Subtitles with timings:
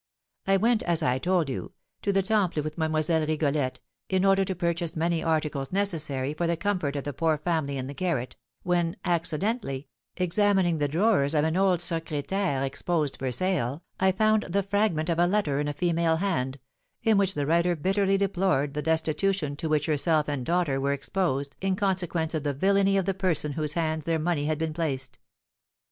[0.47, 2.89] I went, as I told you, to the Temple with Mlle.
[3.27, 7.77] Rigolette in order to purchase many articles necessary for the comfort of the poor family
[7.77, 13.83] in the garret, when, accidentally examining the drawers of an old secrétaire exposed for sale,
[13.99, 16.57] I found the fragment of a letter in a female hand,
[17.03, 21.55] in which the writer bitterly deplored the destitution to which herself and daughter were exposed
[21.61, 24.73] in consequence of the villainy of the person in whose hands their money had been
[24.73, 25.19] placed.